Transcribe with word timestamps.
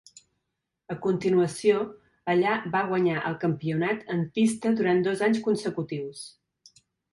A 0.93 0.95
continuació, 1.03 1.81
allà 2.33 2.55
va 2.77 2.81
guanyar 2.93 3.19
el 3.33 3.37
campionat 3.45 4.03
en 4.15 4.25
pista 4.39 4.75
durant 4.83 5.07
dos 5.11 5.25
anys 5.29 5.45
consecutius. 5.51 6.27